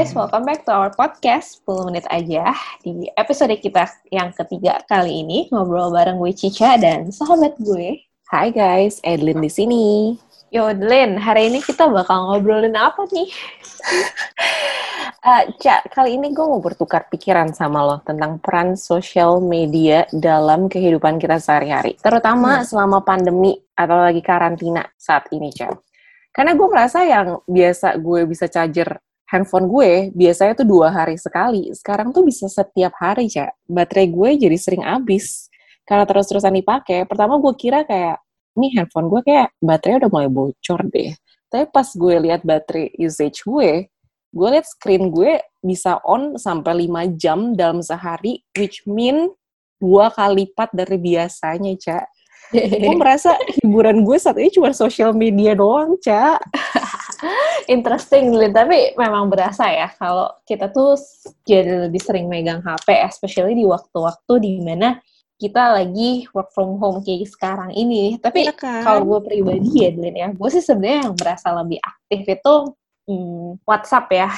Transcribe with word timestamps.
guys, 0.00 0.16
welcome 0.16 0.48
back 0.48 0.64
to 0.64 0.72
our 0.72 0.88
podcast 0.96 1.60
10 1.68 1.92
menit 1.92 2.08
aja. 2.08 2.56
Di 2.80 3.12
episode 3.20 3.52
kita 3.60 3.84
yang 4.08 4.32
ketiga 4.32 4.80
kali 4.88 5.20
ini 5.20 5.44
ngobrol 5.52 5.92
bareng 5.92 6.16
gue 6.16 6.32
Cica 6.32 6.80
dan 6.80 7.12
sahabat 7.12 7.60
gue. 7.60 8.08
Hai 8.32 8.48
guys, 8.48 9.04
Edlin 9.04 9.44
di 9.44 9.52
sini. 9.52 10.16
Yo 10.48 10.72
Edlin, 10.72 11.20
hari 11.20 11.52
ini 11.52 11.60
kita 11.60 11.84
bakal 11.92 12.32
ngobrolin 12.32 12.80
apa 12.80 13.04
nih? 13.12 13.28
uh, 15.28 15.44
Cak, 15.60 15.92
kali 15.92 16.16
ini 16.16 16.32
gue 16.32 16.48
mau 16.48 16.64
bertukar 16.64 17.04
pikiran 17.12 17.52
sama 17.52 17.84
lo 17.84 18.00
tentang 18.00 18.40
peran 18.40 18.80
sosial 18.80 19.44
media 19.44 20.08
dalam 20.16 20.72
kehidupan 20.72 21.20
kita 21.20 21.36
sehari-hari. 21.36 22.00
Terutama 22.00 22.64
hmm. 22.64 22.72
selama 22.72 23.04
pandemi 23.04 23.52
atau 23.76 24.00
lagi 24.00 24.24
karantina 24.24 24.80
saat 24.96 25.28
ini, 25.28 25.52
Cak. 25.52 25.76
Karena 26.32 26.56
gue 26.56 26.68
merasa 26.72 27.04
yang 27.04 27.44
biasa 27.44 28.00
gue 28.00 28.24
bisa 28.24 28.48
charger 28.48 28.96
handphone 29.30 29.70
gue 29.70 30.10
biasanya 30.10 30.58
tuh 30.58 30.66
dua 30.66 30.90
hari 30.90 31.14
sekali. 31.14 31.70
Sekarang 31.70 32.10
tuh 32.10 32.26
bisa 32.26 32.50
setiap 32.50 32.90
hari, 32.98 33.30
Cak. 33.30 33.62
Baterai 33.70 34.10
gue 34.10 34.30
jadi 34.42 34.56
sering 34.58 34.82
habis. 34.82 35.46
Karena 35.86 36.02
terus-terusan 36.04 36.50
dipakai. 36.58 37.06
Pertama 37.06 37.38
gue 37.38 37.54
kira 37.54 37.86
kayak, 37.86 38.18
ini 38.58 38.74
handphone 38.74 39.06
gue 39.06 39.22
kayak 39.22 39.54
baterai 39.62 40.02
udah 40.02 40.10
mulai 40.10 40.30
bocor 40.30 40.82
deh. 40.90 41.14
Tapi 41.50 41.64
pas 41.70 41.86
gue 41.86 42.14
lihat 42.26 42.42
baterai 42.42 42.94
usage 42.98 43.46
gue, 43.46 43.86
gue 44.30 44.48
lihat 44.50 44.66
screen 44.66 45.10
gue 45.10 45.38
bisa 45.62 46.02
on 46.06 46.34
sampai 46.34 46.86
5 46.86 47.14
jam 47.18 47.54
dalam 47.54 47.82
sehari, 47.82 48.42
which 48.58 48.82
mean 48.86 49.30
dua 49.78 50.10
kali 50.10 50.46
lipat 50.46 50.74
dari 50.74 50.98
biasanya, 50.98 51.74
Cak. 51.78 52.06
gue 52.54 52.94
merasa 53.02 53.34
hiburan 53.58 54.02
gue 54.02 54.18
saat 54.18 54.38
ini 54.38 54.50
cuma 54.50 54.74
sosial 54.74 55.14
media 55.14 55.54
doang, 55.54 55.98
Cak. 56.02 56.38
Interesting, 57.68 58.32
Lin. 58.32 58.52
Tapi 58.52 58.96
memang 58.96 59.28
berasa 59.28 59.68
ya 59.68 59.92
kalau 59.94 60.32
kita 60.48 60.72
tuh 60.72 60.96
jadi 61.44 61.88
lebih 61.88 62.00
sering 62.00 62.26
megang 62.26 62.64
HP, 62.64 62.88
especially 63.06 63.54
di 63.56 63.64
waktu-waktu 63.68 64.32
di 64.40 64.52
mana 64.64 64.98
kita 65.40 65.80
lagi 65.80 66.28
work 66.36 66.52
from 66.52 66.76
home 66.76 67.00
kayak 67.00 67.28
sekarang 67.28 67.72
ini. 67.72 68.20
Tapi 68.20 68.48
ya 68.48 68.54
kan? 68.56 68.84
kalau 68.84 69.02
gue 69.16 69.20
pribadi 69.24 69.88
ya, 69.88 69.90
Lin 69.96 70.16
ya, 70.16 70.28
gue 70.32 70.48
sih 70.52 70.60
sebenarnya 70.60 71.08
yang 71.08 71.16
berasa 71.16 71.48
lebih 71.56 71.80
aktif 71.80 72.20
itu 72.28 72.54
hmm, 73.08 73.64
WhatsApp 73.64 74.06
ya. 74.12 74.28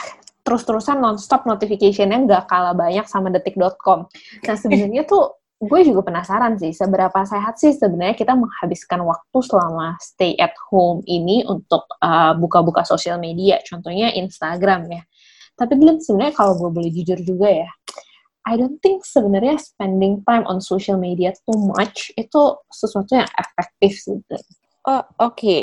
Terus-terusan 0.42 0.98
nonstop 0.98 1.46
notification-nya 1.46 2.18
nggak 2.26 2.44
kalah 2.50 2.74
banyak 2.74 3.06
sama 3.06 3.30
detik.com. 3.30 4.10
Nah 4.42 4.56
sebenarnya 4.58 5.06
tuh 5.06 5.41
gue 5.62 5.80
juga 5.86 6.10
penasaran 6.10 6.58
sih 6.58 6.74
seberapa 6.74 7.22
sehat 7.22 7.54
sih 7.54 7.70
sebenarnya 7.70 8.18
kita 8.18 8.34
menghabiskan 8.34 9.06
waktu 9.06 9.38
selama 9.46 9.94
stay 10.02 10.34
at 10.34 10.50
home 10.74 11.06
ini 11.06 11.46
untuk 11.46 11.86
uh, 12.02 12.34
buka-buka 12.34 12.82
sosial 12.82 13.22
media, 13.22 13.62
contohnya 13.62 14.10
Instagram 14.10 14.90
ya. 14.90 15.02
Tapi 15.54 15.78
Glenn 15.78 16.02
sebenarnya 16.02 16.34
kalau 16.34 16.58
gue 16.58 16.70
boleh 16.74 16.90
jujur 16.90 17.14
juga 17.22 17.46
ya, 17.46 17.70
I 18.42 18.58
don't 18.58 18.82
think 18.82 19.06
sebenarnya 19.06 19.62
spending 19.62 20.26
time 20.26 20.42
on 20.50 20.58
social 20.58 20.98
media 20.98 21.30
too 21.46 21.54
much 21.54 22.10
itu 22.18 22.42
sesuatu 22.66 23.14
yang 23.14 23.30
efektif 23.38 24.02
sih. 24.02 24.18
Oh, 24.82 24.98
Oke, 24.98 25.06
okay. 25.22 25.62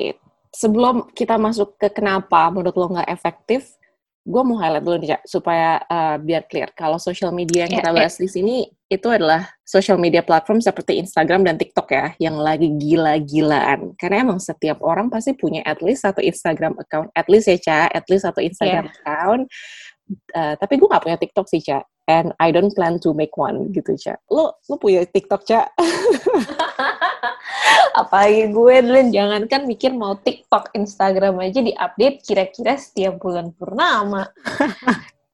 sebelum 0.56 1.12
kita 1.12 1.36
masuk 1.36 1.76
ke 1.76 1.92
kenapa 1.92 2.48
menurut 2.48 2.76
lo 2.80 2.88
nggak 2.96 3.12
efektif, 3.12 3.76
gue 4.30 4.44
mau 4.46 4.62
highlight 4.62 4.86
dulu 4.86 4.96
nih, 5.02 5.10
Cak, 5.18 5.22
supaya 5.26 5.82
uh, 5.90 6.22
biar 6.22 6.46
clear. 6.46 6.70
Kalau 6.78 7.02
social 7.02 7.34
media 7.34 7.66
yang 7.66 7.74
yeah, 7.74 7.80
kita 7.82 7.90
bahas 7.90 8.16
yeah. 8.16 8.22
di 8.22 8.28
sini, 8.30 8.56
itu 8.86 9.08
adalah 9.10 9.50
social 9.66 9.98
media 9.98 10.22
platform 10.22 10.62
seperti 10.62 11.02
Instagram 11.02 11.42
dan 11.42 11.58
TikTok 11.58 11.90
ya, 11.90 12.14
yang 12.22 12.38
lagi 12.38 12.70
gila-gilaan. 12.78 13.98
Karena 13.98 14.30
emang 14.30 14.38
setiap 14.38 14.86
orang 14.86 15.10
pasti 15.10 15.34
punya 15.34 15.66
at 15.66 15.82
least 15.82 16.06
satu 16.06 16.22
Instagram 16.22 16.78
account. 16.78 17.10
At 17.18 17.26
least 17.26 17.50
ya, 17.50 17.58
Cak, 17.58 17.90
at 17.98 18.06
least 18.06 18.30
satu 18.30 18.38
Instagram 18.46 18.86
yeah. 18.86 18.94
account. 19.02 19.44
Uh, 20.38 20.54
tapi 20.62 20.78
gue 20.78 20.88
gak 20.90 21.04
punya 21.06 21.18
TikTok 21.18 21.50
sih, 21.50 21.62
Cak. 21.66 21.90
And 22.06 22.34
I 22.42 22.54
don't 22.54 22.74
plan 22.74 23.02
to 23.02 23.18
make 23.18 23.34
one 23.34 23.74
gitu, 23.74 23.98
Cak. 23.98 24.22
Lo, 24.30 24.54
lo 24.70 24.76
punya 24.78 25.10
TikTok, 25.10 25.42
Cak? 25.42 25.74
apalagi 28.02 28.52
gue 28.52 28.76
dulu 28.86 29.02
jangan 29.12 29.42
kan 29.50 29.62
mikir 29.68 29.92
mau 29.92 30.16
TikTok, 30.20 30.74
Instagram 30.76 31.42
aja 31.44 31.60
diupdate 31.60 32.18
kira-kira 32.24 32.80
setiap 32.80 33.20
bulan 33.20 33.52
purnama. 33.56 34.30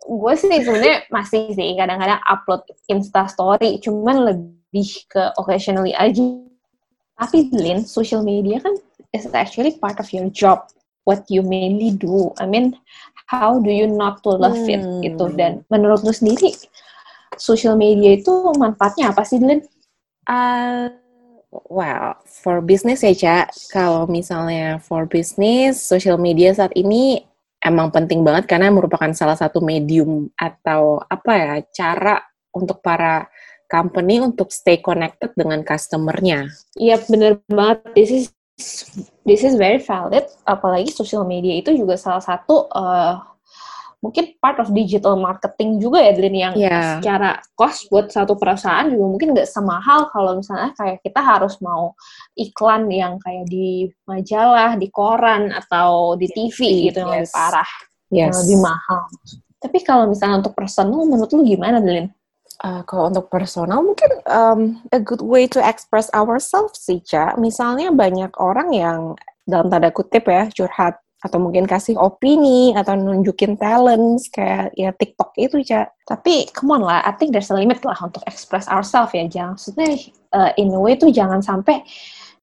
gue 0.05 0.33
sih 0.37 0.61
sebenarnya 0.61 1.09
masih 1.09 1.49
sih 1.57 1.73
kadang-kadang 1.73 2.21
upload 2.29 2.61
Insta 2.89 3.25
Story, 3.25 3.81
cuman 3.81 4.15
lebih 4.29 4.89
ke 5.09 5.33
occasionally 5.41 5.97
aja. 5.97 6.21
Tapi 7.15 7.49
Lin, 7.55 7.87
social 7.87 8.21
media 8.21 8.59
kan 8.59 8.75
is 9.15 9.25
actually 9.31 9.73
part 9.79 9.97
of 9.97 10.07
your 10.11 10.27
job. 10.29 10.67
What 11.05 11.29
you 11.29 11.45
mainly 11.45 11.93
do. 11.93 12.33
I 12.41 12.49
mean, 12.49 12.73
how 13.29 13.61
do 13.61 13.69
you 13.69 13.85
not 13.85 14.25
to 14.25 14.33
love 14.33 14.57
hmm. 14.57 14.73
it 14.73 14.81
gitu. 15.05 15.25
Dan 15.37 15.61
menurut 15.69 16.01
lu 16.01 16.13
sendiri, 16.13 16.53
social 17.37 17.77
media 17.77 18.17
itu 18.17 18.33
manfaatnya 18.57 19.13
apa 19.13 19.21
sih, 19.21 19.37
Lin? 19.37 19.61
Uh, 20.25 20.89
Well, 21.69 22.19
for 22.25 22.59
business 22.59 23.05
ya, 23.05 23.13
Cak. 23.15 23.55
Kalau 23.71 24.05
misalnya 24.09 24.81
for 24.83 25.07
business, 25.07 25.79
social 25.79 26.19
media 26.19 26.51
saat 26.51 26.75
ini 26.75 27.23
emang 27.63 27.89
penting 27.89 28.21
banget 28.21 28.45
karena 28.45 28.69
merupakan 28.69 29.09
salah 29.15 29.37
satu 29.37 29.63
medium 29.63 30.29
atau 30.37 31.01
apa 31.07 31.31
ya, 31.33 31.53
cara 31.71 32.21
untuk 32.53 32.79
para 32.83 33.27
company 33.65 34.21
untuk 34.21 34.53
stay 34.53 34.79
connected 34.79 35.33
dengan 35.33 35.65
customer-nya. 35.65 36.47
Iya, 36.77 37.01
bener 37.09 37.41
banget. 37.49 37.81
This 37.97 38.11
is 38.13 38.25
this 39.27 39.41
is 39.43 39.59
very 39.59 39.81
valid. 39.81 40.29
Apalagi 40.47 40.93
social 40.93 41.25
media 41.27 41.59
itu 41.59 41.75
juga 41.75 41.99
salah 41.99 42.23
satu 42.23 42.69
uh, 42.71 43.34
mungkin 44.05 44.37
part 44.37 44.61
of 44.61 44.69
digital 44.69 45.17
marketing 45.17 45.81
juga 45.81 46.05
ya 46.05 46.13
Dlin 46.13 46.37
yang 46.37 46.53
yeah. 46.53 47.01
secara 47.01 47.41
cost 47.57 47.89
buat 47.89 48.13
satu 48.13 48.37
perusahaan 48.37 48.85
juga 48.85 49.05
mungkin 49.09 49.33
nggak 49.33 49.49
semahal 49.49 50.05
kalau 50.13 50.37
misalnya 50.37 50.69
kayak 50.77 51.01
kita 51.01 51.25
harus 51.25 51.57
mau 51.57 51.97
iklan 52.37 52.85
yang 52.93 53.17
kayak 53.17 53.49
di 53.49 53.89
majalah, 54.05 54.77
di 54.77 54.93
koran 54.93 55.49
atau 55.49 56.13
di 56.13 56.29
TV 56.29 56.93
gitu 56.93 57.01
yes. 57.01 57.03
yang 57.03 57.09
lebih 57.09 57.33
parah, 57.33 57.69
yes. 58.13 58.17
yang 58.21 58.33
lebih 58.37 58.57
mahal. 58.61 59.01
Tapi 59.57 59.77
kalau 59.81 60.05
misalnya 60.05 60.45
untuk 60.45 60.53
personal 60.53 61.01
menurut 61.09 61.33
lu 61.33 61.41
gimana 61.41 61.81
Dlin? 61.81 62.13
Uh, 62.61 62.85
kalau 62.87 63.11
untuk 63.11 63.27
personal 63.27 63.83
mungkin 63.83 64.11
um, 64.31 64.79
a 64.95 65.01
good 65.01 65.19
way 65.19 65.43
to 65.49 65.59
express 65.59 66.07
ourselves 66.13 66.77
sih, 66.77 67.01
Ca. 67.03 67.33
Misalnya 67.35 67.91
banyak 67.91 68.31
orang 68.37 68.71
yang 68.71 68.99
dalam 69.43 69.67
tanda 69.67 69.89
kutip 69.91 70.25
ya 70.29 70.47
curhat 70.53 71.01
atau 71.25 71.41
mungkin 71.41 71.65
kasih 71.65 71.97
opini 71.97 72.77
atau 72.77 72.93
nunjukin 72.93 73.57
talents 73.57 74.29
kayak 74.29 74.69
ya 74.77 74.93
TikTok 74.93 75.33
itu 75.41 75.65
cak 75.65 75.97
tapi 76.05 76.45
come 76.53 76.77
on 76.77 76.85
lah 76.85 77.01
I 77.01 77.17
think 77.17 77.33
there's 77.33 77.49
a 77.49 77.57
limit 77.57 77.81
lah 77.81 77.97
untuk 78.05 78.21
express 78.29 78.69
ourselves 78.69 79.17
ya 79.17 79.25
jangan 79.25 79.57
maksudnya 79.57 79.89
uh, 80.37 80.51
in 80.61 80.69
a 80.69 80.79
way 80.79 80.93
tuh 80.93 81.09
jangan 81.09 81.41
sampai 81.41 81.81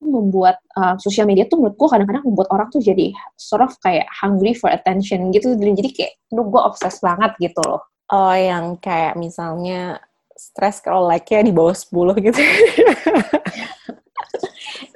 membuat 0.02 0.58
uh, 0.74 0.98
sosial 0.98 1.30
media 1.30 1.46
tuh 1.46 1.62
menurutku 1.62 1.86
kadang-kadang 1.86 2.26
membuat 2.26 2.50
orang 2.50 2.68
tuh 2.74 2.82
jadi 2.82 3.14
sort 3.38 3.62
of 3.62 3.70
kayak 3.78 4.10
hungry 4.10 4.50
for 4.50 4.66
attention 4.66 5.30
gitu. 5.30 5.54
Jadi 5.54 5.94
kayak 5.94 6.12
lu 6.34 6.50
gue 6.50 6.58
obses 6.58 6.98
banget 6.98 7.30
gitu 7.38 7.62
loh. 7.62 7.86
Oh 8.10 8.34
yang 8.34 8.76
kayak 8.82 9.14
misalnya 9.14 10.02
stress 10.34 10.82
kalau 10.82 11.06
like-nya 11.06 11.46
di 11.46 11.54
bawah 11.54 11.70
10 11.70 12.18
gitu. 12.18 12.40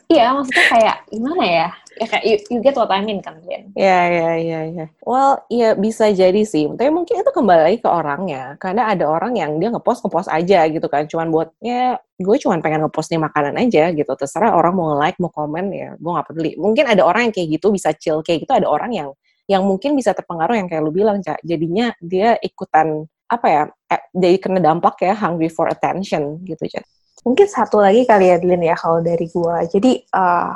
Iya 0.07 0.39
maksudnya 0.39 0.67
kayak 0.71 0.97
gimana 1.11 1.45
ya 1.45 1.69
ya 1.97 2.07
kayak 2.07 2.25
you, 2.29 2.37
you 2.53 2.59
get 2.61 2.77
what 2.77 2.93
I 2.93 3.01
mean 3.01 3.25
kan 3.25 3.41
Ben? 3.43 3.73
Ya 3.73 4.05
ya 4.12 4.31
ya 4.37 4.61
ya. 4.69 4.87
Well 5.01 5.41
ya 5.49 5.73
bisa 5.73 6.12
jadi 6.12 6.45
sih. 6.45 6.69
Tapi 6.69 6.93
mungkin 6.93 7.25
itu 7.25 7.31
kembali 7.33 7.62
lagi 7.73 7.79
ke 7.81 7.89
orangnya. 7.89 8.61
Karena 8.61 8.93
ada 8.93 9.09
orang 9.09 9.33
yang 9.34 9.57
dia 9.57 9.73
ngepost 9.73 10.05
ngepost 10.05 10.29
aja 10.29 10.69
gitu 10.69 10.87
kan. 10.93 11.09
Cuman 11.09 11.33
buat 11.33 11.49
ya 11.65 11.97
gue 12.21 12.37
cuma 12.41 12.61
pengen 12.61 12.84
ngepost 12.84 13.09
nih 13.09 13.21
makanan 13.21 13.57
aja 13.57 13.91
gitu. 13.97 14.12
Terserah 14.12 14.53
orang 14.53 14.75
mau 14.77 14.93
like 14.95 15.17
mau 15.17 15.33
komen 15.33 15.73
ya 15.73 15.89
gue 15.97 16.11
nggak 16.12 16.27
peduli. 16.29 16.53
Mungkin 16.61 16.84
ada 16.84 17.03
orang 17.03 17.29
yang 17.31 17.34
kayak 17.34 17.49
gitu 17.57 17.73
bisa 17.73 17.97
chill 17.97 18.21
kayak 18.21 18.45
gitu. 18.45 18.53
Ada 18.53 18.69
orang 18.69 18.93
yang 18.93 19.09
yang 19.48 19.63
mungkin 19.65 19.95
bisa 19.97 20.13
terpengaruh 20.13 20.59
yang 20.59 20.69
kayak 20.69 20.83
lu 20.84 20.93
bilang 20.93 21.25
cak. 21.25 21.41
Jadinya 21.41 21.95
dia 22.03 22.37
ikutan 22.45 23.09
apa 23.27 23.47
ya? 23.48 23.63
Eh, 23.89 24.03
jadi 24.13 24.37
kena 24.37 24.60
dampak 24.60 25.01
ya 25.01 25.16
hungry 25.16 25.48
for 25.48 25.66
attention 25.72 26.45
gitu 26.45 26.66
cak. 26.69 26.84
Mungkin 27.27 27.51
satu 27.51 27.83
lagi 27.83 28.07
kali 28.07 28.31
ya 28.31 28.39
Lin 28.39 28.63
ya 28.63 28.78
kalau 28.78 29.03
dari 29.03 29.27
gue. 29.27 29.57
Jadi 29.66 29.98
uh, 30.15 30.54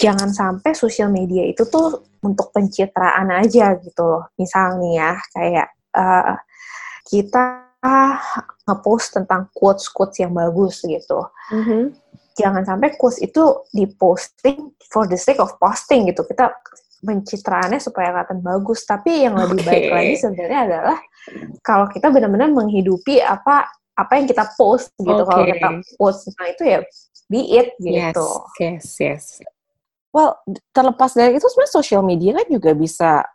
jangan 0.00 0.30
sampai 0.30 0.74
sosial 0.74 1.10
media 1.10 1.46
itu 1.46 1.64
tuh 1.68 2.02
untuk 2.24 2.50
pencitraan 2.50 3.30
aja 3.30 3.76
gitu 3.78 4.02
loh. 4.02 4.24
Misalnya 4.40 4.90
ya, 4.90 5.12
kayak 5.32 5.68
uh, 5.94 6.36
kita 7.04 7.64
ngepost 8.64 9.20
tentang 9.20 9.52
quotes-quotes 9.52 10.16
yang 10.24 10.32
bagus 10.32 10.80
gitu. 10.88 11.20
Mm-hmm. 11.52 11.82
Jangan 12.34 12.64
sampai 12.64 12.96
quotes 12.96 13.20
itu 13.20 13.62
diposting 13.76 14.72
for 14.88 15.04
the 15.04 15.20
sake 15.20 15.38
of 15.38 15.52
posting 15.60 16.08
gitu. 16.08 16.24
Kita 16.24 16.48
pencitraannya 17.04 17.78
supaya 17.78 18.10
kelihatan 18.10 18.40
bagus. 18.40 18.88
Tapi 18.88 19.28
yang 19.28 19.36
lebih 19.36 19.60
okay. 19.62 19.68
baik 19.68 19.86
lagi 19.92 20.14
sebenarnya 20.16 20.60
adalah 20.64 20.98
kalau 21.60 21.86
kita 21.92 22.08
benar-benar 22.08 22.50
menghidupi 22.50 23.20
apa 23.20 23.68
apa 23.94 24.12
yang 24.16 24.26
kita 24.26 24.48
post 24.56 24.90
gitu. 24.96 25.22
Okay. 25.22 25.28
Kalau 25.28 25.44
kita 25.44 25.68
post 26.00 26.18
tentang 26.26 26.48
itu 26.50 26.62
ya 26.64 26.78
be 27.28 27.40
it 27.52 27.68
gitu. 27.78 28.28
Yes, 28.58 28.96
yes, 28.96 29.24
yes. 29.44 29.53
Well, 30.14 30.38
terlepas 30.70 31.18
dari 31.18 31.34
itu 31.34 31.42
sebenarnya 31.50 31.74
social 31.74 32.06
media 32.06 32.38
kan 32.38 32.46
juga 32.46 32.70
bisa 32.70 33.26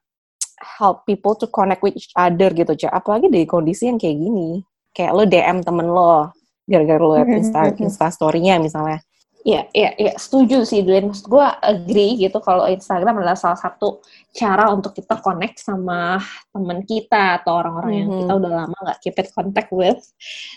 help 0.79 1.03
people 1.03 1.35
to 1.35 1.51
connect 1.51 1.83
with 1.83 1.99
each 1.99 2.07
other 2.15 2.55
gitu, 2.55 2.71
Cak. 2.71 3.03
Apalagi 3.03 3.27
dari 3.27 3.43
kondisi 3.43 3.91
yang 3.91 3.99
kayak 3.99 4.15
gini. 4.15 4.63
Kayak 4.95 5.11
lo 5.11 5.23
DM 5.27 5.57
temen 5.59 5.87
lo, 5.91 6.31
gara-gara 6.63 6.99
lo 7.03 7.19
liat 7.19 7.29
Insta, 7.35 7.61
Insta 7.75 8.07
story-nya 8.07 8.63
misalnya. 8.63 9.03
Iya, 9.49 9.61
iya, 9.73 9.91
iya, 9.97 10.13
setuju 10.13 10.61
sih, 10.61 10.85
Dwayne. 10.85 11.09
Maksud 11.09 11.25
gue 11.25 11.47
agree 11.65 12.21
gitu 12.21 12.37
kalau 12.37 12.69
Instagram 12.69 13.17
adalah 13.17 13.33
salah 13.33 13.57
satu 13.57 13.97
cara 14.29 14.69
untuk 14.69 14.93
kita 14.93 15.17
connect 15.25 15.57
sama 15.57 16.21
teman 16.53 16.85
kita 16.85 17.41
atau 17.41 17.57
orang-orang 17.57 17.93
yang 17.97 18.09
kita 18.13 18.31
udah 18.37 18.51
lama 18.61 18.77
nggak 18.77 18.99
keep 19.01 19.17
it 19.17 19.33
contact 19.33 19.73
with. 19.73 19.97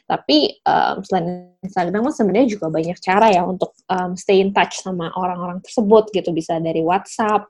Tapi 0.05 0.61
um, 0.69 1.01
selain 1.09 1.57
Instagram, 1.65 2.05
sebenarnya 2.13 2.49
juga 2.53 2.69
banyak 2.69 2.99
cara 3.01 3.33
ya 3.33 3.49
untuk 3.49 3.73
um, 3.89 4.13
stay 4.13 4.45
in 4.45 4.53
touch 4.53 4.85
sama 4.85 5.09
orang-orang 5.17 5.65
tersebut 5.65 6.13
gitu. 6.13 6.29
Bisa 6.37 6.61
dari 6.61 6.85
WhatsApp 6.85 7.49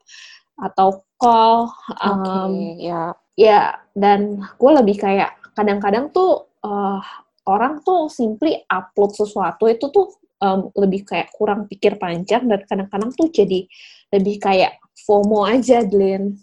atau 0.62 1.02
call. 1.18 1.74
Um, 1.98 2.22
okay, 2.22 2.86
ya. 2.86 3.02
Ya, 3.34 3.82
dan 3.98 4.46
gue 4.60 4.70
lebih 4.78 5.00
kayak 5.00 5.34
kadang-kadang 5.58 6.14
tuh 6.14 6.52
uh, 6.62 7.02
orang 7.50 7.82
tuh 7.82 8.06
simply 8.06 8.62
upload 8.70 9.10
sesuatu 9.16 9.66
itu 9.66 9.90
tuh 9.90 10.21
um, 10.42 10.74
lebih 10.74 11.06
kayak 11.06 11.30
kurang 11.30 11.70
pikir 11.70 11.96
panjang 11.96 12.50
dan 12.50 12.60
kadang-kadang 12.66 13.14
tuh 13.14 13.30
jadi 13.30 13.64
lebih 14.10 14.42
kayak 14.42 14.82
FOMO 15.06 15.46
aja, 15.46 15.86
Glenn. 15.86 16.36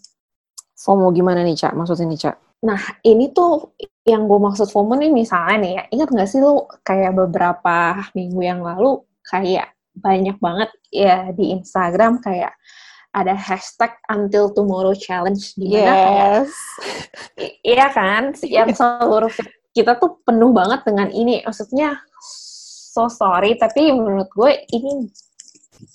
FOMO 0.80 1.12
gimana 1.12 1.44
nih, 1.44 1.60
Cak? 1.60 1.76
Maksudnya 1.76 2.08
nih, 2.08 2.20
Cak? 2.24 2.36
Nah, 2.64 2.82
ini 3.04 3.30
tuh 3.36 3.76
yang 4.08 4.26
gue 4.26 4.40
maksud 4.40 4.72
FOMO 4.72 4.98
nih 4.98 5.12
misalnya 5.14 5.56
nih 5.62 5.72
ya, 5.76 5.84
ingat 5.94 6.10
gak 6.16 6.30
sih 6.32 6.42
lu 6.42 6.66
kayak 6.82 7.14
beberapa 7.14 8.10
minggu 8.18 8.42
yang 8.42 8.66
lalu 8.66 9.04
kayak 9.28 9.76
banyak 9.94 10.40
banget 10.42 10.70
ya 10.90 11.30
di 11.36 11.54
Instagram 11.54 12.24
kayak 12.24 12.56
ada 13.14 13.34
hashtag 13.34 13.92
until 14.10 14.54
tomorrow 14.54 14.94
challenge 14.94 15.58
di 15.58 15.74
mana 15.74 15.94
yes. 15.94 16.54
kayak 17.36 17.54
iya 17.66 17.86
kan 17.90 18.24
yang 18.46 18.70
seluruh 18.70 19.34
kita 19.74 19.98
tuh 19.98 20.22
penuh 20.22 20.54
banget 20.54 20.86
dengan 20.86 21.10
ini 21.10 21.42
maksudnya 21.42 21.98
so 23.00 23.08
sorry 23.08 23.56
tapi 23.56 23.96
menurut 23.96 24.28
gue 24.36 24.52
ini 24.76 25.08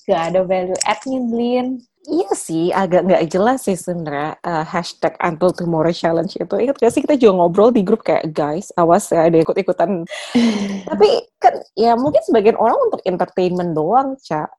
gak 0.09 0.33
ada 0.33 0.41
value 0.49 0.81
add-nya 0.89 1.21
Blin 1.29 1.85
Iya 2.05 2.37
sih, 2.37 2.69
agak 2.69 3.09
nggak 3.09 3.25
jelas 3.33 3.65
sih 3.65 3.81
sebenarnya 3.81 4.37
uh, 4.45 4.61
hashtag 4.61 5.17
Until 5.25 5.56
Tomorrow 5.56 5.89
Challenge 5.89 6.29
itu. 6.37 6.53
Ingat 6.61 6.77
gak 6.77 6.93
sih 6.93 7.01
kita 7.01 7.17
juga 7.17 7.41
ngobrol 7.41 7.73
di 7.73 7.81
grup 7.81 8.05
kayak 8.05 8.29
guys, 8.29 8.69
awas 8.77 9.09
ya 9.09 9.25
ada 9.25 9.41
ikut-ikutan. 9.41 10.05
Tapi 10.93 11.09
kan 11.41 11.65
ya 11.73 11.97
mungkin 11.97 12.21
sebagian 12.29 12.61
orang 12.61 12.77
untuk 12.93 13.01
entertainment 13.09 13.73
doang, 13.73 14.21
Cak. 14.21 14.53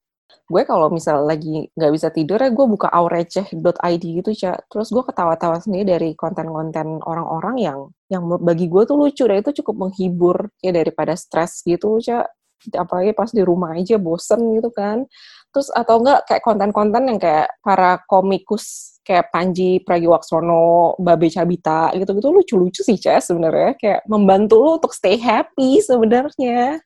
Gue 0.45 0.63
kalau 0.67 0.91
misal 0.93 1.25
lagi 1.25 1.69
nggak 1.73 1.91
bisa 1.95 2.07
tidur 2.13 2.37
ya 2.37 2.49
gue 2.51 2.65
buka 2.67 2.87
aureceh.id 2.91 4.03
gitu, 4.03 4.31
Cak. 4.35 4.69
Terus 4.71 4.87
gue 4.93 5.03
ketawa-tawa 5.03 5.57
sendiri 5.63 5.85
dari 5.97 6.09
konten-konten 6.13 7.01
orang-orang 7.03 7.55
yang 7.59 7.79
yang 8.11 8.23
bagi 8.41 8.69
gue 8.69 8.83
tuh 8.85 8.97
lucu. 8.99 9.23
Dan 9.25 9.41
itu 9.41 9.63
cukup 9.63 9.89
menghibur 9.89 10.37
ya 10.61 10.71
daripada 10.75 11.13
stres 11.17 11.61
gitu, 11.65 11.97
Cak 12.01 12.27
apalagi 12.73 13.13
pas 13.13 13.29
di 13.29 13.45
rumah 13.45 13.77
aja 13.77 14.01
bosen 14.01 14.57
gitu 14.57 14.73
kan. 14.73 15.05
Terus 15.53 15.69
atau 15.71 16.01
enggak 16.01 16.25
kayak 16.27 16.43
konten-konten 16.43 17.03
yang 17.07 17.19
kayak 17.21 17.47
para 17.61 18.01
komikus 18.09 18.97
kayak 19.05 19.29
Panji 19.29 19.79
Pragiwaksono, 19.85 20.97
Babe 20.97 21.29
Cabita 21.29 21.93
gitu-gitu. 21.93 22.27
Lucu-lucu 22.33 22.81
sih 22.81 22.97
Cah 22.97 23.21
sebenarnya. 23.21 23.77
Kayak 23.77 24.01
membantu 24.09 24.55
lo 24.59 24.81
untuk 24.81 24.91
stay 24.97 25.15
happy 25.21 25.79
sebenarnya. 25.79 26.81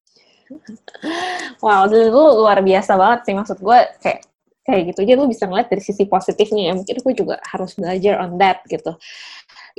Wow, 1.63 1.92
itu 1.92 2.10
luar 2.13 2.60
biasa 2.63 2.96
banget 2.96 3.19
sih. 3.30 3.36
Maksud 3.36 3.57
gue 3.62 3.80
kayak 4.01 4.22
kayak 4.66 4.81
gitu 4.94 5.00
aja 5.01 5.13
lu 5.18 5.25
bisa 5.25 5.44
ngeliat 5.50 5.68
dari 5.72 5.84
sisi 5.84 6.04
positifnya 6.06 6.72
ya. 6.72 6.74
Mungkin 6.78 6.96
gue 7.01 7.13
juga 7.18 7.36
harus 7.46 7.74
belajar 7.78 8.22
on 8.22 8.38
that 8.38 8.62
gitu. 8.69 8.96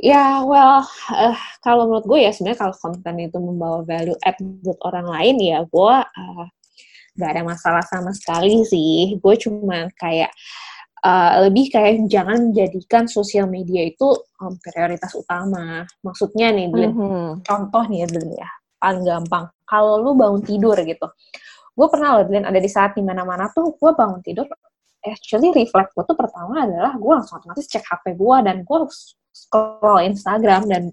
Ya 0.01 0.41
well 0.41 0.81
uh, 1.13 1.37
kalau 1.61 1.85
menurut 1.87 2.07
gue 2.07 2.19
ya 2.25 2.31
sebenarnya 2.33 2.67
kalau 2.67 2.75
konten 2.79 3.15
itu 3.21 3.37
membawa 3.37 3.85
value 3.85 4.17
add 4.25 4.39
buat 4.65 4.79
orang 4.87 5.07
lain 5.13 5.35
ya 5.37 5.59
gue 5.67 5.95
uh, 6.01 6.45
gak 7.19 7.29
ada 7.37 7.43
masalah 7.43 7.83
sama 7.85 8.11
sekali 8.15 8.63
sih. 8.65 9.19
Gue 9.19 9.35
cuman 9.37 9.91
kayak 9.95 10.31
uh, 11.05 11.47
lebih 11.47 11.69
kayak 11.71 12.07
jangan 12.09 12.51
menjadikan 12.51 13.05
sosial 13.05 13.45
media 13.47 13.87
itu 13.87 14.07
um, 14.41 14.55
prioritas 14.59 15.11
utama. 15.13 15.85
Maksudnya 16.03 16.51
nih 16.55 16.67
mm 16.71 16.91
-hmm. 16.93 17.27
contoh 17.45 17.83
nih 17.87 18.05
ya 18.05 18.09
dulu 18.09 18.33
ya 18.35 18.49
paling 18.81 19.05
gampang 19.05 19.45
kalau 19.69 20.01
lu 20.01 20.17
bangun 20.17 20.41
tidur 20.41 20.73
gitu 20.81 21.07
gue 21.71 21.87
pernah 21.87 22.19
loh 22.19 22.25
ada 22.25 22.59
di 22.59 22.69
saat 22.69 22.97
di 22.97 23.05
mana-mana 23.05 23.47
tuh 23.53 23.77
gue 23.77 23.91
bangun 23.93 24.19
tidur 24.25 24.49
actually 25.05 25.53
reflect 25.53 25.93
gue 25.93 26.03
tuh 26.03 26.17
pertama 26.17 26.65
adalah 26.65 26.97
gue 26.97 27.13
langsung 27.13 27.37
otomatis 27.37 27.69
cek 27.69 27.85
HP 27.85 28.17
gue 28.17 28.37
dan 28.41 28.65
gue 28.65 28.77
scroll 29.31 30.01
Instagram 30.01 30.65
dan 30.65 30.83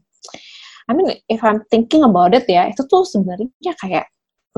I 0.88 0.92
mean 0.92 1.16
if 1.28 1.40
I'm 1.40 1.64
thinking 1.72 2.04
about 2.04 2.36
it 2.36 2.44
ya 2.44 2.68
itu 2.68 2.84
tuh 2.84 3.08
sebenarnya 3.08 3.74
kayak 3.80 4.08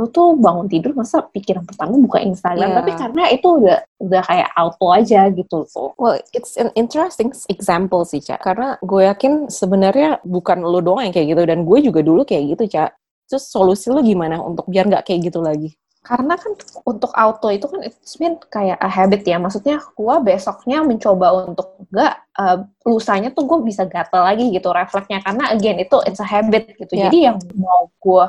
lu 0.00 0.08
tuh 0.08 0.32
bangun 0.38 0.64
tidur 0.64 0.96
masa 0.96 1.20
pikiran 1.28 1.68
pertama 1.68 2.00
buka 2.00 2.24
Instagram 2.24 2.72
yeah. 2.72 2.78
tapi 2.80 2.90
karena 2.96 3.22
itu 3.28 3.48
udah 3.60 3.78
udah 4.00 4.22
kayak 4.24 4.48
auto 4.56 4.86
aja 4.88 5.28
gitu 5.28 5.68
tuh. 5.68 5.92
Well, 6.00 6.16
it's 6.32 6.56
an 6.56 6.72
interesting 6.72 7.36
example 7.52 8.08
sih, 8.08 8.24
Cak. 8.24 8.40
Karena 8.40 8.80
gue 8.80 9.04
yakin 9.04 9.52
sebenarnya 9.52 10.24
bukan 10.24 10.64
lu 10.64 10.80
doang 10.80 11.04
yang 11.04 11.12
kayak 11.12 11.36
gitu 11.36 11.42
dan 11.44 11.68
gue 11.68 11.78
juga 11.84 12.00
dulu 12.00 12.24
kayak 12.24 12.56
gitu, 12.56 12.80
Cak. 12.80 12.96
Terus 13.30 13.46
solusi 13.46 13.86
lu 13.94 14.02
gimana 14.02 14.42
untuk 14.42 14.66
biar 14.66 14.90
nggak 14.90 15.06
kayak 15.06 15.30
gitu 15.30 15.38
lagi? 15.38 15.78
karena 16.00 16.32
kan 16.40 16.56
untuk 16.88 17.12
auto 17.12 17.52
itu 17.52 17.68
kan 17.68 17.84
it's 17.84 18.16
been 18.16 18.40
kayak 18.48 18.80
a 18.80 18.88
habit 18.88 19.20
ya 19.20 19.36
maksudnya 19.36 19.84
gue 19.84 20.14
besoknya 20.24 20.80
mencoba 20.80 21.44
untuk 21.44 21.76
enggak 21.76 22.24
uh, 22.40 22.64
lusanya 22.88 23.28
tuh 23.36 23.44
gue 23.44 23.60
bisa 23.68 23.84
gatel 23.84 24.24
lagi 24.24 24.48
gitu 24.48 24.72
refleksnya 24.72 25.20
karena 25.20 25.52
again 25.52 25.76
itu 25.76 26.00
it's 26.08 26.16
a 26.16 26.24
habit 26.24 26.72
gitu 26.80 26.96
yeah. 26.96 27.12
jadi 27.12 27.18
yang 27.30 27.36
mau 27.52 27.92
gue 28.00 28.24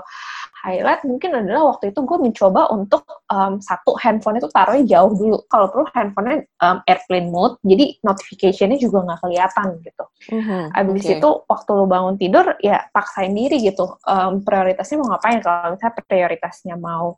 highlight 0.62 1.02
mungkin 1.04 1.34
adalah 1.34 1.76
waktu 1.76 1.90
itu 1.90 2.00
gue 2.06 2.18
mencoba 2.22 2.70
untuk 2.70 3.04
um, 3.34 3.58
satu 3.60 3.98
handphone 3.98 4.38
itu 4.38 4.48
taruhnya 4.54 4.86
jauh 4.86 5.12
dulu 5.14 5.38
kalau 5.50 5.68
perlu 5.74 5.86
handphonenya 5.92 6.46
um, 6.62 6.78
airplane 6.86 7.30
mode 7.34 7.58
jadi 7.66 7.98
notificationnya 8.06 8.78
juga 8.78 9.04
nggak 9.06 9.20
kelihatan 9.26 9.68
gitu 9.82 10.04
mm-hmm, 10.38 10.64
abis 10.78 11.06
okay. 11.06 11.18
itu 11.18 11.30
waktu 11.50 11.70
lo 11.74 11.86
bangun 11.90 12.16
tidur 12.22 12.46
ya 12.62 12.86
paksain 12.94 13.34
diri 13.34 13.58
gitu 13.60 13.98
um, 14.06 14.46
prioritasnya 14.46 15.02
mau 15.02 15.18
ngapain 15.18 15.40
kalau 15.42 15.74
misalnya 15.74 16.04
prioritasnya 16.06 16.76
mau 16.78 17.18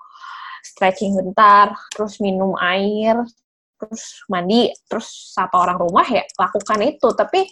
stretching 0.63 1.13
bentar, 1.19 1.75
terus 1.91 2.23
minum 2.23 2.55
air, 2.55 3.19
terus 3.75 4.23
mandi, 4.31 4.71
terus 4.87 5.35
sapa 5.35 5.59
orang 5.59 5.75
rumah 5.75 6.07
ya 6.07 6.23
lakukan 6.39 6.79
itu. 6.87 7.11
Tapi 7.11 7.43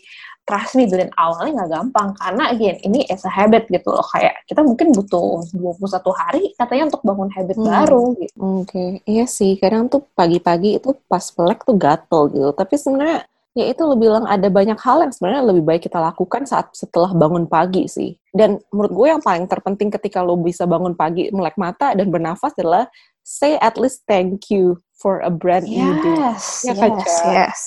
trust 0.46 0.74
me, 0.76 0.90
dari 0.90 1.08
awalnya 1.16 1.64
nggak 1.64 1.72
gampang 1.72 2.10
karena 2.18 2.44
again 2.52 2.78
ini 2.84 3.06
as 3.08 3.24
a 3.24 3.32
habit 3.32 3.70
gitu 3.70 3.90
loh 3.94 4.04
kayak 4.12 4.36
kita 4.50 4.62
mungkin 4.66 4.92
butuh 4.92 5.46
21 5.54 6.02
hari 6.18 6.44
katanya 6.58 6.84
untuk 6.92 7.02
bangun 7.06 7.30
habit 7.32 7.58
hmm. 7.58 7.68
baru 7.68 8.04
gitu. 8.18 8.36
Oke, 8.36 8.68
okay. 8.68 8.90
iya 9.08 9.26
sih 9.30 9.56
kadang 9.62 9.88
tuh 9.88 10.04
pagi-pagi 10.18 10.82
itu 10.82 10.98
pas 11.08 11.24
pelek 11.32 11.64
tuh 11.64 11.78
gatel 11.78 12.22
gitu. 12.34 12.50
Tapi 12.52 12.76
sebenarnya 12.76 13.20
ya 13.52 13.68
itu 13.68 13.84
lebih 13.84 14.08
bilang 14.08 14.26
ada 14.28 14.48
banyak 14.48 14.80
hal 14.80 15.04
yang 15.04 15.12
sebenarnya 15.12 15.44
lebih 15.44 15.64
baik 15.68 15.84
kita 15.84 16.00
lakukan 16.00 16.48
saat 16.48 16.72
setelah 16.72 17.12
bangun 17.12 17.46
pagi 17.46 17.86
sih. 17.88 18.16
Dan 18.32 18.60
menurut 18.72 18.92
gue 18.92 19.08
yang 19.12 19.22
paling 19.24 19.46
terpenting 19.48 19.92
ketika 19.92 20.24
lo 20.24 20.40
bisa 20.40 20.64
bangun 20.64 20.96
pagi, 20.96 21.28
melek 21.36 21.60
mata 21.60 21.92
dan 21.92 22.08
bernafas 22.08 22.56
adalah 22.56 22.88
say 23.22 23.60
at 23.60 23.78
least 23.78 24.08
thank 24.08 24.50
you 24.50 24.80
for 24.96 25.22
a 25.22 25.32
brand 25.32 25.68
yes, 25.68 25.76
new 25.76 25.94
day. 26.02 26.18
Yes, 26.18 26.46
ya, 26.66 26.74
kan, 26.78 26.92
yes, 26.98 27.16
yes. 27.28 27.60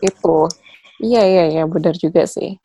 Itu. 0.00 0.48
Iya, 1.02 1.22
iya, 1.26 1.44
iya, 1.50 1.62
benar 1.66 1.94
juga 1.98 2.26
sih. 2.26 2.58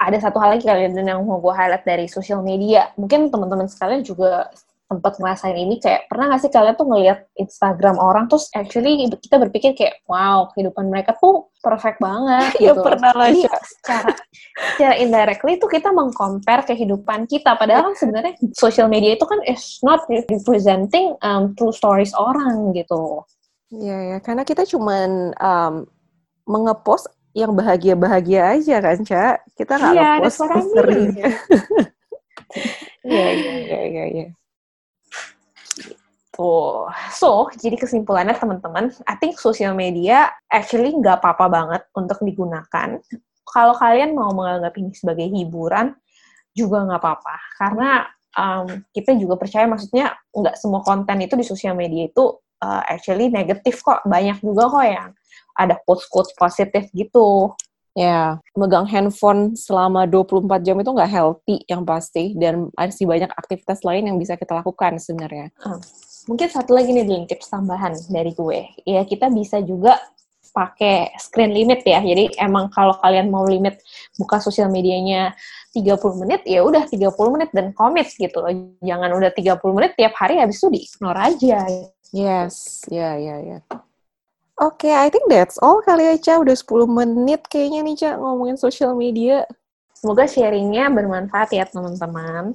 Ada 0.00 0.28
satu 0.28 0.42
hal 0.42 0.58
lagi 0.58 0.66
kalian 0.66 0.98
yang 0.98 1.22
mau 1.22 1.38
gue 1.38 1.54
highlight 1.54 1.86
dari 1.86 2.06
sosial 2.10 2.42
media. 2.42 2.90
Mungkin 2.98 3.30
teman-teman 3.30 3.70
sekalian 3.70 4.02
juga 4.02 4.50
sempat 4.92 5.16
ngerasain 5.16 5.56
ini 5.56 5.80
kayak 5.80 6.04
pernah 6.04 6.28
gak 6.36 6.44
sih 6.44 6.52
kalian 6.52 6.76
tuh 6.76 6.84
ngeliat 6.84 7.24
Instagram 7.40 7.96
orang 7.96 8.28
terus 8.28 8.52
actually 8.52 9.08
kita 9.08 9.40
berpikir 9.40 9.72
kayak 9.72 10.04
wow 10.04 10.52
kehidupan 10.52 10.92
mereka 10.92 11.16
tuh 11.16 11.48
perfect 11.64 11.96
banget 11.96 12.52
iya, 12.60 12.76
gitu. 12.76 12.84
ya 12.84 12.84
pernah 12.84 13.12
lah 13.16 13.28
Jadi, 13.32 13.40
secara 13.48 14.12
secara 14.76 14.94
indirectly 15.00 15.56
tuh 15.56 15.70
kita 15.72 15.88
mengcompare 15.96 16.68
kehidupan 16.68 17.24
kita 17.24 17.56
padahal 17.56 17.88
kan 17.88 17.96
sebenarnya 17.96 18.36
social 18.52 18.92
media 18.92 19.16
itu 19.16 19.24
kan 19.24 19.40
is 19.48 19.80
not 19.80 20.04
representing 20.12 21.16
um, 21.24 21.56
true 21.56 21.72
stories 21.72 22.12
orang 22.12 22.76
gitu. 22.76 23.24
Iya 23.72 23.96
ya, 24.12 24.16
karena 24.20 24.44
kita 24.44 24.68
cuman 24.68 25.32
um, 25.40 25.88
mengepost 26.52 27.08
yang 27.32 27.56
bahagia-bahagia 27.56 28.60
aja 28.60 28.76
kan, 28.84 28.98
Cak. 29.00 29.36
Kita 29.56 29.72
nggak 29.80 29.94
iya, 29.96 30.10
ngepost 30.20 30.38
seringnya. 30.76 31.30
Iya, 33.02 33.28
iya, 33.32 33.54
iya, 33.64 33.80
iya. 33.88 34.04
Ya. 34.12 34.26
Tuh. 36.32 36.88
So, 37.12 37.48
jadi 37.56 37.76
kesimpulannya 37.76 38.36
teman-teman, 38.36 38.92
I 39.08 39.16
think 39.16 39.36
social 39.36 39.72
media 39.76 40.32
actually 40.48 40.92
nggak 40.92 41.20
apa-apa 41.20 41.46
banget 41.48 41.82
untuk 41.96 42.20
digunakan. 42.24 43.00
Kalau 43.48 43.74
kalian 43.76 44.16
mau 44.16 44.32
menganggap 44.32 44.76
ini 44.80 44.92
sebagai 44.96 45.28
hiburan, 45.28 45.92
juga 46.56 46.84
nggak 46.88 47.00
apa-apa. 47.00 47.36
Karena 47.56 47.90
um, 48.36 48.66
kita 48.92 49.12
juga 49.16 49.40
percaya, 49.40 49.68
maksudnya 49.68 50.16
nggak 50.32 50.56
semua 50.56 50.80
konten 50.84 51.20
itu 51.20 51.34
di 51.36 51.44
sosial 51.44 51.76
media 51.76 52.08
itu 52.08 52.24
uh, 52.64 52.82
actually 52.88 53.28
negatif 53.28 53.84
kok. 53.84 54.04
Banyak 54.08 54.40
juga 54.40 54.68
kok 54.72 54.86
yang 54.86 55.10
ada 55.56 55.78
quotes-quotes 55.84 56.32
positif 56.36 56.88
gitu. 56.92 57.52
Ya, 57.92 58.40
megang 58.56 58.88
handphone 58.88 59.52
selama 59.52 60.08
24 60.08 60.64
jam 60.64 60.80
itu 60.80 60.90
nggak 60.96 61.12
healthy 61.12 61.60
yang 61.68 61.84
pasti, 61.84 62.32
dan 62.40 62.72
masih 62.72 63.04
banyak 63.04 63.28
aktivitas 63.36 63.84
lain 63.84 64.08
yang 64.08 64.16
bisa 64.16 64.32
kita 64.40 64.56
lakukan 64.56 64.96
sebenarnya. 64.96 65.52
Uh, 65.60 65.76
mungkin 66.24 66.48
satu 66.48 66.72
lagi 66.72 66.88
nih, 66.88 67.04
Din, 67.04 67.28
tips 67.28 67.52
tambahan 67.52 67.92
dari 68.08 68.32
gue. 68.32 68.64
Ya, 68.88 69.04
kita 69.04 69.28
bisa 69.28 69.60
juga 69.60 70.00
pakai 70.52 71.12
screen 71.16 71.52
limit 71.52 71.84
ya. 71.84 72.00
Jadi 72.00 72.36
emang 72.40 72.68
kalau 72.72 72.96
kalian 73.00 73.32
mau 73.32 73.48
limit 73.48 73.80
buka 74.20 74.38
sosial 74.38 74.68
medianya 74.68 75.32
30 75.72 76.20
menit, 76.20 76.44
ya 76.44 76.60
udah 76.64 76.84
30 76.88 77.12
menit 77.32 77.50
dan 77.56 77.72
komit 77.72 78.12
gitu 78.12 78.40
loh. 78.40 78.52
Jangan 78.84 79.10
udah 79.16 79.32
30 79.32 79.76
menit 79.76 79.92
tiap 79.96 80.12
hari 80.16 80.38
habis 80.38 80.60
itu 80.60 80.68
di-ignore 80.68 81.18
aja. 81.18 81.64
Yes, 82.12 82.84
ya, 82.92 83.16
ya, 83.16 83.40
ya. 83.40 83.58
Oke, 84.62 84.86
okay, 84.86 84.94
I 84.94 85.10
think 85.10 85.26
that's 85.26 85.58
all 85.58 85.82
kali 85.82 86.06
ya, 86.06 86.14
Ca. 86.22 86.38
Udah 86.38 86.54
10 86.54 86.86
menit 86.86 87.50
kayaknya 87.50 87.82
nih, 87.82 87.96
Ca, 87.98 88.10
ngomongin 88.14 88.54
social 88.54 88.94
media. 88.94 89.42
Semoga 89.98 90.22
sharingnya 90.30 90.86
bermanfaat 90.86 91.50
ya, 91.50 91.66
teman-teman. 91.66 92.54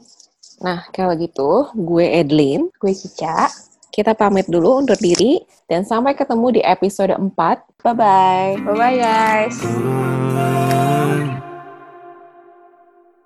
Nah, 0.64 0.88
kalau 0.96 1.20
gitu, 1.20 1.68
gue 1.76 2.08
Edlin. 2.08 2.72
Gue 2.80 2.96
Cica. 2.96 3.52
Kita 3.92 4.16
pamit 4.16 4.48
dulu 4.48 4.80
undur 4.80 4.96
diri, 4.96 5.44
dan 5.68 5.84
sampai 5.84 6.16
ketemu 6.16 6.56
di 6.56 6.62
episode 6.64 7.12
4. 7.12 7.36
Bye-bye. 7.84 8.64
Bye-bye, 8.64 8.96
guys. 9.04 9.60